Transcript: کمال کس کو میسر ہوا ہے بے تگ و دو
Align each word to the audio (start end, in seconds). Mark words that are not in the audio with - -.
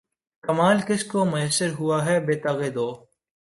کمال 0.43 0.77
کس 0.87 1.03
کو 1.11 1.19
میسر 1.25 1.69
ہوا 1.79 1.97
ہے 2.05 2.15
بے 2.25 2.35
تگ 2.43 2.59
و 2.65 2.69
دو 2.75 2.89